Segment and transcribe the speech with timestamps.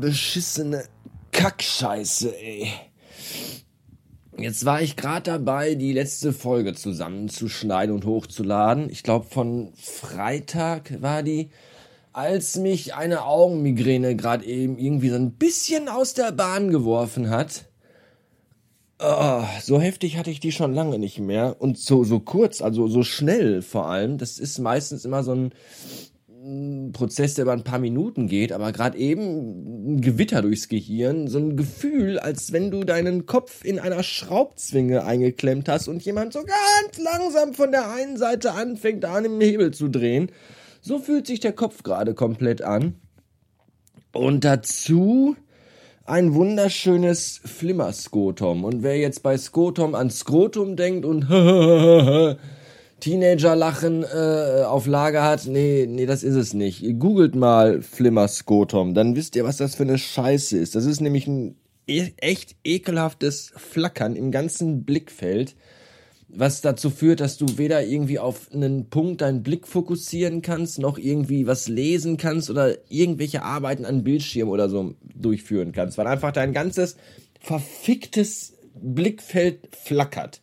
[0.00, 0.84] beschissene
[1.32, 2.72] Kackscheiße, ey.
[4.38, 8.88] Jetzt war ich gerade dabei, die letzte Folge zusammenzuschneiden und hochzuladen.
[8.88, 11.50] Ich glaube, von Freitag war die,
[12.12, 17.66] als mich eine Augenmigräne gerade eben irgendwie so ein bisschen aus der Bahn geworfen hat.
[18.98, 21.56] Oh, so heftig hatte ich die schon lange nicht mehr.
[21.58, 24.18] Und so, so kurz, also so schnell vor allem.
[24.18, 25.52] Das ist meistens immer so ein
[26.92, 31.38] Prozess, der über ein paar Minuten geht, aber gerade eben ein Gewitter durchs Gehirn, so
[31.38, 36.40] ein Gefühl, als wenn du deinen Kopf in einer Schraubzwinge eingeklemmt hast und jemand so
[36.40, 40.30] ganz langsam von der einen Seite anfängt, an dem Hebel zu drehen.
[40.80, 42.94] So fühlt sich der Kopf gerade komplett an.
[44.12, 45.36] Und dazu
[46.04, 48.64] ein wunderschönes Flimmerskotum.
[48.64, 51.28] Und wer jetzt bei Skotum an Skrotum denkt und
[53.00, 56.84] Teenager-Lachen äh, auf Lager hat, nee, nee, das ist es nicht.
[56.98, 60.74] Googelt mal Flimmerskotum, dann wisst ihr, was das für eine Scheiße ist.
[60.74, 61.56] Das ist nämlich ein
[61.86, 65.56] e echt ekelhaftes Flackern im ganzen Blickfeld,
[66.28, 70.96] was dazu führt, dass du weder irgendwie auf einen Punkt deinen Blick fokussieren kannst, noch
[70.96, 76.32] irgendwie was lesen kannst oder irgendwelche Arbeiten an Bildschirm oder so durchführen kannst, weil einfach
[76.32, 76.96] dein ganzes
[77.40, 80.40] verficktes Blickfeld flackert.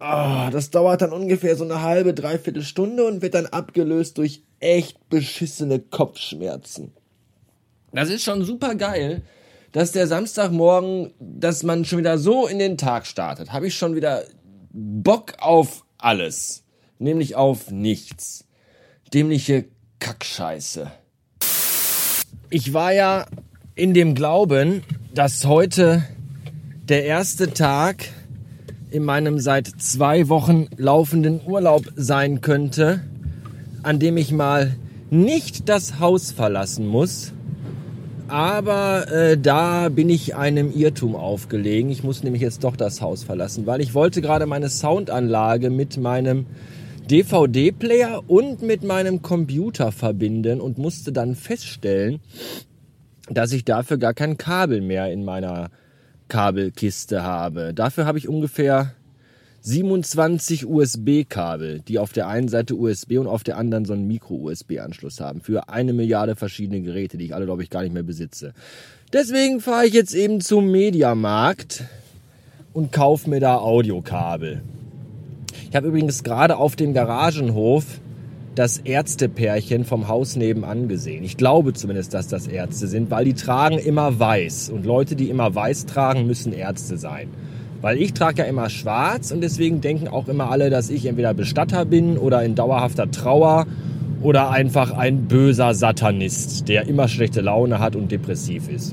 [0.00, 4.44] Oh, das dauert dann ungefähr so eine halbe, dreiviertel Stunde und wird dann abgelöst durch
[4.60, 6.92] echt beschissene Kopfschmerzen.
[7.92, 9.22] Das ist schon super geil,
[9.72, 13.52] dass der Samstagmorgen, dass man schon wieder so in den Tag startet.
[13.52, 14.22] Habe ich schon wieder
[14.72, 16.64] Bock auf alles.
[16.98, 18.44] Nämlich auf nichts.
[19.12, 19.64] Dämliche
[19.98, 20.90] Kackscheiße.
[22.50, 23.26] Ich war ja
[23.74, 26.04] in dem Glauben, dass heute
[26.88, 28.08] der erste Tag
[28.90, 33.00] in meinem seit zwei Wochen laufenden Urlaub sein könnte,
[33.82, 34.76] an dem ich mal
[35.10, 37.32] nicht das Haus verlassen muss.
[38.28, 41.90] Aber äh, da bin ich einem Irrtum aufgelegen.
[41.90, 45.96] Ich muss nämlich jetzt doch das Haus verlassen, weil ich wollte gerade meine Soundanlage mit
[45.96, 46.44] meinem
[47.10, 52.20] DVD-Player und mit meinem Computer verbinden und musste dann feststellen,
[53.30, 55.70] dass ich dafür gar kein Kabel mehr in meiner
[56.28, 57.74] Kabelkiste habe.
[57.74, 58.94] Dafür habe ich ungefähr
[59.62, 65.20] 27 USB-Kabel, die auf der einen Seite USB und auf der anderen so einen Micro-USB-Anschluss
[65.20, 65.40] haben.
[65.40, 68.54] Für eine Milliarde verschiedene Geräte, die ich alle, glaube ich, gar nicht mehr besitze.
[69.12, 71.84] Deswegen fahre ich jetzt eben zum Mediamarkt
[72.72, 74.62] und kaufe mir da Audiokabel.
[75.68, 77.84] Ich habe übrigens gerade auf dem Garagenhof
[78.58, 81.22] das Ärztepärchen vom Haus nebenan gesehen.
[81.22, 84.70] Ich glaube zumindest, dass das Ärzte sind, weil die tragen immer weiß.
[84.70, 87.28] Und Leute, die immer weiß tragen, müssen Ärzte sein.
[87.80, 91.34] Weil ich trage ja immer schwarz und deswegen denken auch immer alle, dass ich entweder
[91.34, 93.68] Bestatter bin oder in dauerhafter Trauer
[94.22, 98.92] oder einfach ein böser Satanist, der immer schlechte Laune hat und depressiv ist.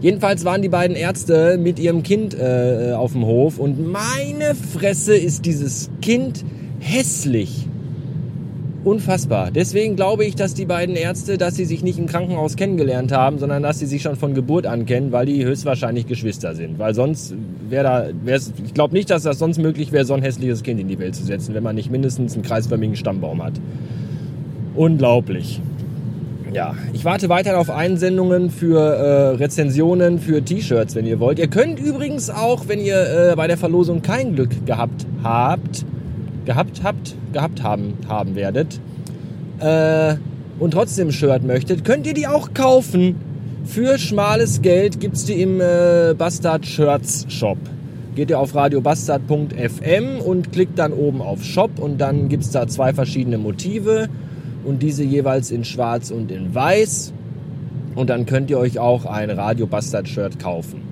[0.00, 5.14] Jedenfalls waren die beiden Ärzte mit ihrem Kind äh, auf dem Hof und meine Fresse
[5.14, 6.46] ist dieses Kind
[6.80, 7.66] hässlich.
[8.88, 9.50] Unfassbar.
[9.50, 13.38] Deswegen glaube ich, dass die beiden Ärzte, dass sie sich nicht im Krankenhaus kennengelernt haben,
[13.38, 16.78] sondern dass sie sich schon von Geburt an kennen, weil die höchstwahrscheinlich Geschwister sind.
[16.78, 17.34] Weil sonst
[17.68, 20.80] wäre da, wär's, ich glaube nicht, dass das sonst möglich wäre, so ein hässliches Kind
[20.80, 23.52] in die Welt zu setzen, wenn man nicht mindestens einen kreisförmigen Stammbaum hat.
[24.74, 25.60] Unglaublich.
[26.54, 31.38] Ja, ich warte weiter auf Einsendungen für äh, Rezensionen für T-Shirts, wenn ihr wollt.
[31.38, 35.84] Ihr könnt übrigens auch, wenn ihr äh, bei der Verlosung kein Glück gehabt habt,
[36.48, 38.80] gehabt habt, gehabt haben, haben werdet
[39.60, 40.14] äh,
[40.58, 43.16] und trotzdem Shirt möchtet, könnt ihr die auch kaufen.
[43.66, 47.58] Für schmales Geld gibt's die im äh, Bastard Shirts Shop.
[48.14, 52.94] Geht ihr auf radiobastard.fm und klickt dann oben auf Shop und dann gibt's da zwei
[52.94, 54.08] verschiedene Motive
[54.64, 57.12] und diese jeweils in schwarz und in weiß.
[57.98, 60.82] Und dann könnt ihr euch auch ein Radio Bastard Shirt kaufen.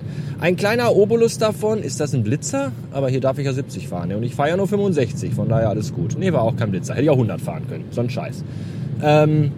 [0.41, 2.73] Ein kleiner Obolus davon, ist das ein Blitzer?
[2.91, 4.08] Aber hier darf ich ja 70 fahren.
[4.08, 4.17] Ne?
[4.17, 6.17] Und ich fahre ja nur 65, von daher alles gut.
[6.19, 6.94] Nee, war auch kein Blitzer.
[6.94, 7.85] Hätte ich auch 100 fahren können.
[7.93, 8.43] So ein Scheiß.
[9.05, 9.53] Ähm,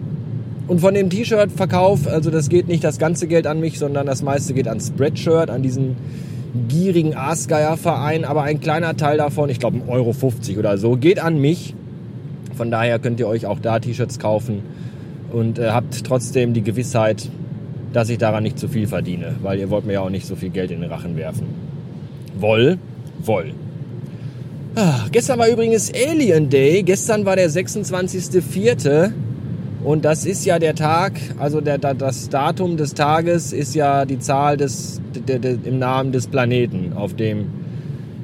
[0.67, 4.21] und von dem T-Shirt-Verkauf, also das geht nicht das ganze Geld an mich, sondern das
[4.21, 5.95] meiste geht an Spreadshirt, an diesen
[6.67, 8.25] gierigen Aasgeier-Verein.
[8.25, 11.73] Aber ein kleiner Teil davon, ich glaube 1,50 Euro oder so, geht an mich.
[12.55, 14.61] Von daher könnt ihr euch auch da T-Shirts kaufen
[15.31, 17.29] und äh, habt trotzdem die Gewissheit,
[17.93, 20.35] dass ich daran nicht zu viel verdiene, weil ihr wollt mir ja auch nicht so
[20.35, 21.47] viel Geld in den Rachen werfen.
[22.39, 22.77] Woll,
[23.19, 23.53] woll.
[24.75, 26.83] Ah, gestern war übrigens Alien Day.
[26.83, 29.11] Gestern war der 26.04.
[29.83, 34.19] Und das ist ja der Tag, also der, das Datum des Tages ist ja die
[34.19, 37.47] Zahl des, de, de, im Namen des Planeten, auf dem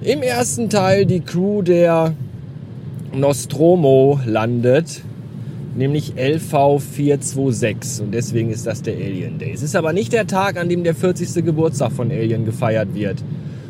[0.01, 2.13] im ersten Teil die Crew der
[3.13, 5.01] Nostromo landet
[5.75, 9.51] nämlich LV426 und deswegen ist das der Alien Day.
[9.53, 11.45] Es ist aber nicht der Tag, an dem der 40.
[11.45, 13.23] Geburtstag von Alien gefeiert wird,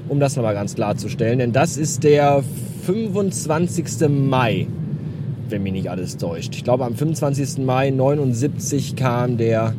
[0.07, 2.43] um das nochmal ganz klarzustellen, denn das ist der
[2.85, 4.07] 25.
[4.09, 4.67] Mai,
[5.49, 6.53] wenn mich nicht alles täuscht.
[6.55, 7.65] Ich glaube, am 25.
[7.65, 9.73] Mai 79 kam der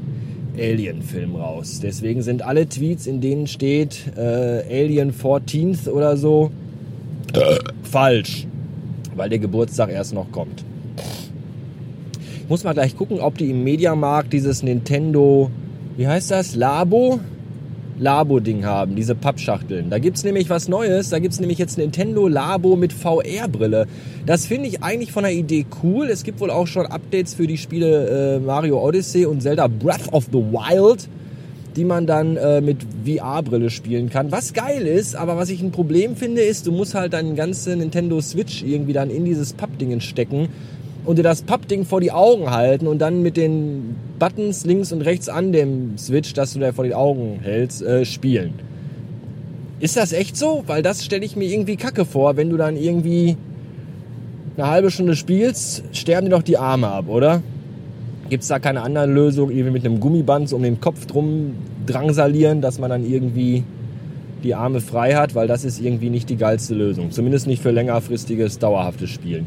[0.59, 1.81] Alien-Film raus.
[1.83, 6.51] Deswegen sind alle Tweets, in denen steht äh, Alien 14th oder so,
[7.35, 7.59] äh.
[7.83, 8.47] falsch,
[9.15, 10.65] weil der Geburtstag erst noch kommt.
[12.49, 15.51] Muss mal gleich gucken, ob die im Mediamarkt dieses Nintendo,
[15.97, 17.19] wie heißt das, Labo?
[17.99, 19.91] Labo-Ding haben, diese Pappschachteln.
[19.91, 21.09] Da gibt's nämlich was Neues.
[21.09, 23.89] Da gibt's nämlich jetzt Nintendo Labo mit VR-Brille.
[24.27, 26.07] Das finde ich eigentlich von der Idee cool.
[26.07, 30.13] Es gibt wohl auch schon Updates für die Spiele äh, Mario Odyssey und Zelda Breath
[30.13, 31.09] of the Wild,
[31.75, 34.31] die man dann äh, mit VR-Brille spielen kann.
[34.31, 37.79] Was geil ist, aber was ich ein Problem finde, ist, du musst halt deinen ganzen
[37.81, 40.49] Nintendo Switch irgendwie dann in dieses Pappdingen stecken
[41.07, 45.03] und dir das Pappding vor die Augen halten und dann mit den Buttons links und
[45.03, 48.55] rechts an dem Switch, das du da vor die Augen hältst, äh, spielen.
[49.79, 50.65] Ist das echt so?
[50.67, 53.37] Weil das stelle ich mir irgendwie kacke vor, wenn du dann irgendwie
[54.57, 57.43] eine halbe Stunde spielst, sterben dir doch die Arme ab, oder?
[58.29, 61.55] Gibt es da keine andere Lösung, irgendwie mit einem Gummiband so um den Kopf drum
[61.87, 63.63] drangsalieren, dass man dann irgendwie
[64.43, 67.13] die Arme frei hat, weil das ist irgendwie nicht die geilste Lösung.
[67.13, 69.47] Zumindest nicht für längerfristiges, dauerhaftes Spielen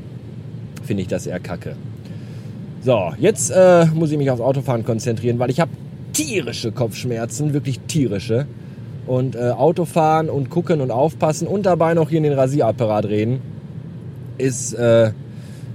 [0.89, 1.75] finde ich das eher kacke.
[2.81, 5.69] So, jetzt äh, muss ich mich aufs Autofahren konzentrieren, weil ich habe
[6.13, 8.47] tierische Kopfschmerzen, wirklich tierische.
[9.05, 13.39] Und äh, Autofahren und gucken und aufpassen und dabei noch hier in den Rasierapparat reden,
[14.39, 15.11] ist äh,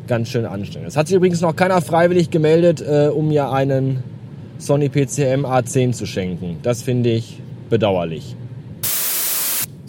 [0.08, 0.88] ganz schön anstrengend.
[0.88, 4.02] Es hat sich übrigens noch keiner freiwillig gemeldet, äh, um mir einen
[4.58, 6.58] Sony PCM A10 zu schenken.
[6.64, 7.40] Das finde ich
[7.70, 8.34] bedauerlich.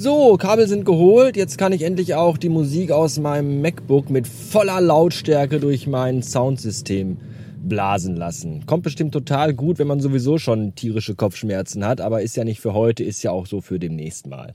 [0.06, 1.36] So, Kabel sind geholt.
[1.36, 6.22] Jetzt kann ich endlich auch die Musik aus meinem MacBook mit voller Lautstärke durch mein
[6.22, 7.18] Soundsystem
[7.64, 8.68] blasen lassen.
[8.68, 12.60] Kommt bestimmt total gut, wenn man sowieso schon tierische Kopfschmerzen hat, aber ist ja nicht
[12.60, 14.54] für heute, ist ja auch so für demnächst mal.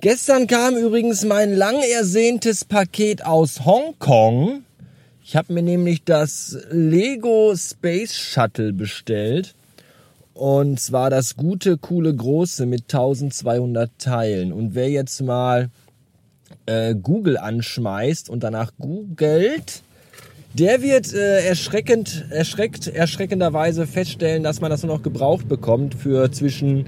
[0.00, 4.62] Gestern kam übrigens mein lang ersehntes Paket aus Hongkong.
[5.24, 9.56] Ich habe mir nämlich das Lego Space Shuttle bestellt.
[10.34, 14.52] Und zwar das gute, coole, große mit 1200 Teilen.
[14.52, 15.70] Und wer jetzt mal
[16.66, 19.82] äh, Google anschmeißt und danach googelt,
[20.54, 26.30] der wird äh, erschreckend, erschreckt, erschreckenderweise feststellen, dass man das nur noch gebraucht bekommt für
[26.32, 26.86] zwischen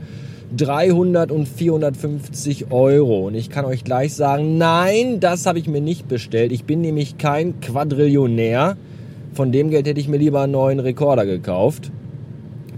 [0.57, 3.27] 300 und 450 Euro.
[3.27, 6.53] Und ich kann euch gleich sagen, nein, das habe ich mir nicht bestellt.
[6.53, 8.77] Ich bin nämlich kein Quadrillionär.
[9.35, 11.91] Von dem Geld hätte ich mir lieber einen neuen Rekorder gekauft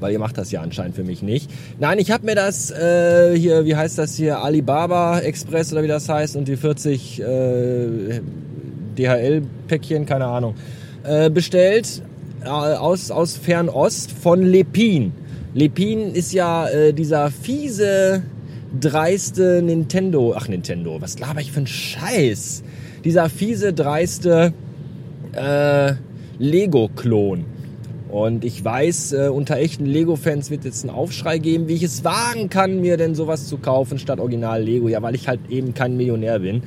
[0.04, 1.50] weil ihr macht das ja anscheinend für mich nicht.
[1.80, 5.88] Nein, ich habe mir das äh, hier, wie heißt das hier, Alibaba Express oder wie
[5.88, 8.20] das heißt und die 40 äh,
[8.98, 10.56] DHL-Päckchen, keine Ahnung,
[11.04, 12.02] äh, bestellt
[12.44, 15.12] äh, aus, aus Fernost von Lepin.
[15.54, 18.24] Lepin ist ja äh, dieser fiese,
[18.78, 22.62] dreiste Nintendo, ach Nintendo, was laber ich für ein Scheiß?
[23.06, 24.52] Dieser fiese, dreiste
[25.32, 25.94] äh,
[26.38, 27.53] Lego-Klon.
[28.14, 32.04] Und ich weiß, äh, unter echten Lego-Fans wird jetzt einen Aufschrei geben, wie ich es
[32.04, 34.86] wagen kann, mir denn sowas zu kaufen statt Original Lego.
[34.86, 36.62] Ja, weil ich halt eben kein Millionär bin.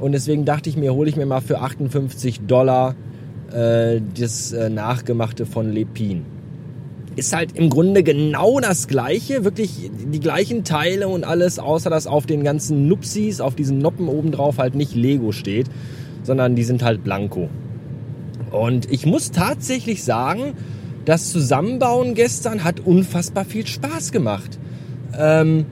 [0.00, 2.96] Und deswegen dachte ich mir, hole ich mir mal für 58 Dollar
[3.52, 6.24] äh, das äh, Nachgemachte von Lepin.
[7.14, 12.08] Ist halt im Grunde genau das gleiche, wirklich die gleichen Teile und alles, außer dass
[12.08, 15.68] auf den ganzen Nupsis, auf diesen Noppen obendrauf halt nicht Lego steht,
[16.24, 17.48] sondern die sind halt blanko.
[18.50, 20.54] Und ich muss tatsächlich sagen,
[21.08, 24.58] das Zusammenbauen gestern hat unfassbar viel Spaß gemacht.
[25.18, 25.64] Ähm,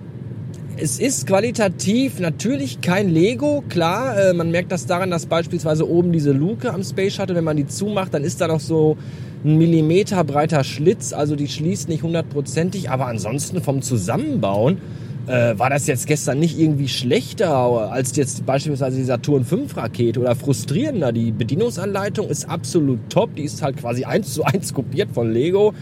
[0.78, 4.18] es ist qualitativ natürlich kein Lego, klar.
[4.18, 7.58] Äh, man merkt das daran, dass beispielsweise oben diese Luke am Space Shuttle, wenn man
[7.58, 8.96] die zumacht, dann ist da noch so
[9.44, 14.78] ein Millimeter breiter Schlitz, also die schließt nicht hundertprozentig, aber ansonsten vom Zusammenbauen
[15.26, 17.50] äh, war das jetzt gestern nicht irgendwie schlechter
[17.90, 21.12] als jetzt beispielsweise die Saturn 5 Rakete oder frustrierender.
[21.12, 23.34] Die Bedienungsanleitung ist absolut top.
[23.34, 25.74] Die ist halt quasi eins zu eins kopiert von Lego.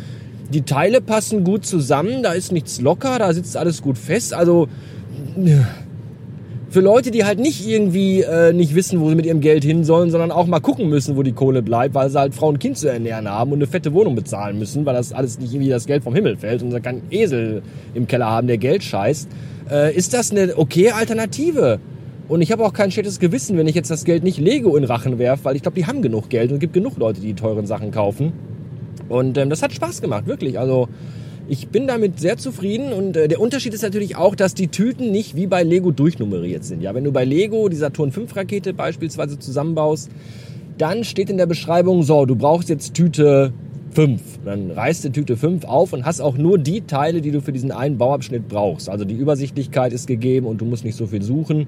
[0.51, 2.23] Die Teile passen gut zusammen.
[2.23, 3.19] Da ist nichts locker.
[3.19, 4.33] Da sitzt alles gut fest.
[4.35, 4.69] Also,
[6.75, 9.85] für Leute, die halt nicht irgendwie äh, nicht wissen, wo sie mit ihrem Geld hin
[9.85, 12.59] sollen, sondern auch mal gucken müssen, wo die Kohle bleibt, weil sie halt Frau und
[12.59, 15.71] Kind zu ernähren haben und eine fette Wohnung bezahlen müssen, weil das alles nicht irgendwie
[15.71, 17.63] das Geld vom Himmel fällt und sie keinen Esel
[17.95, 19.29] im Keller haben, der Geld scheißt,
[19.71, 21.79] äh, ist das eine okay Alternative.
[22.27, 24.83] Und ich habe auch kein schlechtes Gewissen, wenn ich jetzt das Geld nicht Lego in
[24.83, 27.29] Rachen werfe, weil ich glaube, die haben genug Geld und es gibt genug Leute, die,
[27.29, 28.33] die teuren Sachen kaufen.
[29.09, 30.59] Und ähm, das hat Spaß gemacht, wirklich.
[30.59, 30.89] Also
[31.49, 35.11] ich bin damit sehr zufrieden und äh, der Unterschied ist natürlich auch, dass die Tüten
[35.11, 36.81] nicht wie bei Lego durchnummeriert sind.
[36.81, 40.11] Ja, wenn du bei Lego die Saturn 5 Rakete beispielsweise zusammenbaust,
[40.79, 43.53] dann steht in der Beschreibung, so, du brauchst jetzt Tüte
[43.93, 44.21] 5.
[44.45, 47.53] Dann reißt du Tüte 5 auf und hast auch nur die Teile, die du für
[47.53, 48.89] diesen einen Bauabschnitt brauchst.
[48.89, 51.67] Also die Übersichtlichkeit ist gegeben und du musst nicht so viel suchen.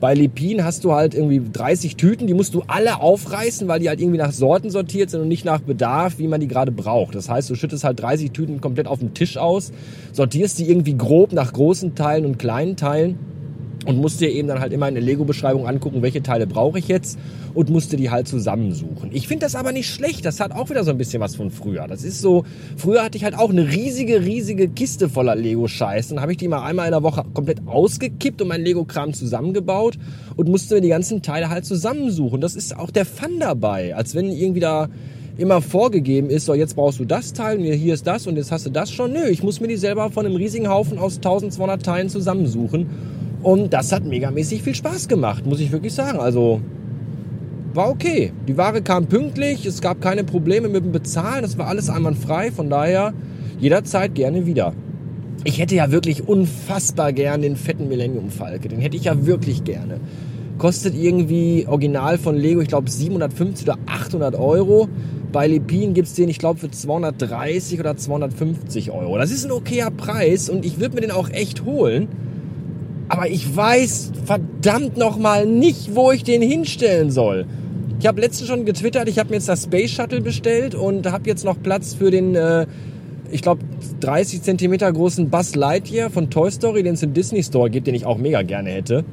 [0.00, 3.90] Bei Lepin hast du halt irgendwie 30 Tüten, die musst du alle aufreißen, weil die
[3.90, 7.14] halt irgendwie nach Sorten sortiert sind und nicht nach Bedarf, wie man die gerade braucht.
[7.14, 9.72] Das heißt, du schüttest halt 30 Tüten komplett auf den Tisch aus,
[10.12, 13.18] sortierst die irgendwie grob nach großen Teilen und kleinen Teilen
[13.86, 16.88] und musst dir eben dann halt immer in der Lego-Beschreibung angucken, welche Teile brauche ich
[16.88, 17.18] jetzt
[17.54, 19.10] und musste die halt zusammensuchen.
[19.12, 20.24] Ich finde das aber nicht schlecht.
[20.24, 21.86] Das hat auch wieder so ein bisschen was von früher.
[21.88, 22.44] Das ist so,
[22.76, 26.08] früher hatte ich halt auch eine riesige, riesige Kiste voller Lego-Scheiß.
[26.08, 29.98] Dann habe ich die mal einmal in der Woche komplett ausgekippt und mein Lego-Kram zusammengebaut
[30.36, 32.40] und musste mir die ganzen Teile halt zusammensuchen.
[32.40, 33.94] Das ist auch der Fun dabei.
[33.94, 34.88] Als wenn irgendwie da
[35.38, 38.66] immer vorgegeben ist, so jetzt brauchst du das Teil, hier ist das und jetzt hast
[38.66, 39.12] du das schon.
[39.12, 42.88] Nö, ich muss mir die selber von einem riesigen Haufen aus 1200 Teilen zusammensuchen
[43.42, 46.18] und das hat megamäßig viel Spaß gemacht, muss ich wirklich sagen.
[46.18, 46.60] Also
[47.74, 48.32] war okay.
[48.48, 52.50] Die Ware kam pünktlich, es gab keine Probleme mit dem Bezahlen, das war alles einwandfrei.
[52.50, 53.12] Von daher
[53.58, 54.74] jederzeit gerne wieder.
[55.44, 58.68] Ich hätte ja wirklich unfassbar gern den fetten Millennium Falke.
[58.68, 60.00] Den hätte ich ja wirklich gerne.
[60.58, 64.88] Kostet irgendwie original von Lego, ich glaube 750 oder 800 Euro.
[65.32, 69.16] Bei Lepin gibt's den, ich glaube, für 230 oder 250 Euro.
[69.16, 72.08] Das ist ein okayer Preis und ich würde mir den auch echt holen.
[73.10, 77.44] Aber ich weiß verdammt nochmal nicht, wo ich den hinstellen soll.
[77.98, 81.28] Ich habe letztens schon getwittert, ich habe mir jetzt das Space Shuttle bestellt und habe
[81.28, 82.66] jetzt noch Platz für den, äh,
[83.32, 83.62] ich glaube,
[83.98, 87.96] 30 Zentimeter großen Buzz Lightyear von Toy Story, den es im Disney Store gibt, den
[87.96, 89.04] ich auch mega gerne hätte.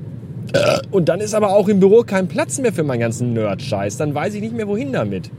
[0.92, 3.98] Und dann ist aber auch im Büro kein Platz mehr für meinen ganzen Nerd-Scheiß.
[3.98, 5.32] Dann weiß ich nicht mehr, wohin damit.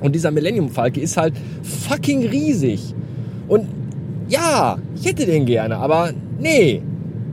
[0.00, 2.94] Und dieser Millennium Falke ist halt fucking riesig.
[3.48, 3.66] Und
[4.28, 6.80] ja, ich hätte den gerne, aber nee,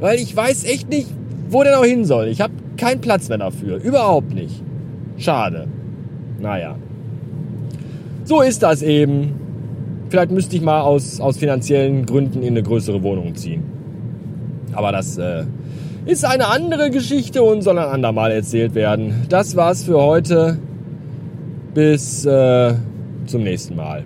[0.05, 1.07] weil ich weiß echt nicht,
[1.50, 2.27] wo der noch hin soll.
[2.27, 3.77] Ich habe keinen Platz mehr dafür.
[3.77, 4.62] Überhaupt nicht.
[5.17, 5.65] Schade.
[6.39, 6.75] Naja.
[8.24, 9.33] So ist das eben.
[10.09, 13.63] Vielleicht müsste ich mal aus, aus finanziellen Gründen in eine größere Wohnung ziehen.
[14.74, 15.45] Aber das äh,
[16.05, 19.25] ist eine andere Geschichte und soll ein andermal erzählt werden.
[19.29, 20.59] Das war's für heute.
[21.74, 22.75] Bis äh,
[23.25, 24.03] zum nächsten Mal.